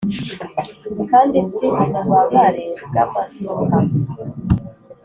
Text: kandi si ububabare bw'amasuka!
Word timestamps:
kandi 1.09 1.37
si 1.51 1.65
ububabare 1.85 2.65
bw'amasuka! 2.87 3.77